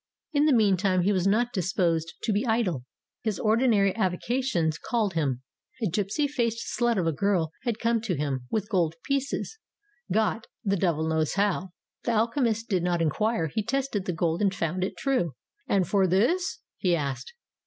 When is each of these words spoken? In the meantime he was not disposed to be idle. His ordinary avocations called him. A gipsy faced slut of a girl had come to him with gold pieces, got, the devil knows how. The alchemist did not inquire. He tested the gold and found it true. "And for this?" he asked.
In 0.33 0.45
the 0.47 0.51
meantime 0.55 1.03
he 1.03 1.11
was 1.13 1.27
not 1.27 1.53
disposed 1.53 2.15
to 2.23 2.33
be 2.33 2.43
idle. 2.43 2.85
His 3.21 3.37
ordinary 3.37 3.95
avocations 3.95 4.79
called 4.79 5.13
him. 5.13 5.43
A 5.83 5.87
gipsy 5.91 6.27
faced 6.27 6.65
slut 6.75 6.97
of 6.97 7.05
a 7.05 7.11
girl 7.11 7.51
had 7.65 7.77
come 7.77 8.01
to 8.01 8.15
him 8.15 8.47
with 8.49 8.67
gold 8.67 8.95
pieces, 9.05 9.59
got, 10.11 10.47
the 10.63 10.75
devil 10.75 11.07
knows 11.07 11.35
how. 11.35 11.73
The 12.05 12.13
alchemist 12.13 12.67
did 12.67 12.81
not 12.81 12.99
inquire. 12.99 13.45
He 13.53 13.61
tested 13.61 14.05
the 14.05 14.11
gold 14.13 14.41
and 14.41 14.55
found 14.55 14.83
it 14.83 14.97
true. 14.97 15.35
"And 15.69 15.87
for 15.87 16.07
this?" 16.07 16.57
he 16.79 16.95
asked. 16.95 17.33